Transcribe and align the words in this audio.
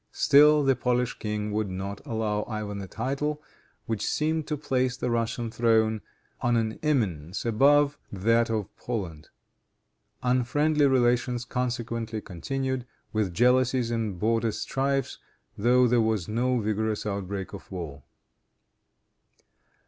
Still, 0.13 0.63
the 0.63 0.75
Polish 0.75 1.19
king 1.19 1.51
would 1.51 1.69
not 1.69 2.01
allow 2.07 2.41
Ivan 2.47 2.81
a 2.81 2.87
title, 2.87 3.39
which 3.85 4.03
seemed 4.03 4.47
to 4.47 4.57
place 4.57 4.97
the 4.97 5.11
Russian 5.11 5.51
throne 5.51 6.01
on 6.41 6.57
an 6.57 6.79
eminence 6.81 7.45
above 7.45 7.99
that 8.11 8.49
of 8.49 8.75
Poland. 8.77 9.29
Unfriendly 10.23 10.87
relations 10.87 11.45
consequently 11.45 12.19
continued, 12.19 12.87
with 13.13 13.31
jealousies 13.31 13.91
and 13.91 14.17
border 14.17 14.51
strifes, 14.51 15.19
though 15.55 15.85
there 15.85 16.01
was 16.01 16.27
no 16.27 16.57
vigorous 16.57 17.05
outbreak 17.05 17.53
of 17.53 17.71
war. 17.71 18.01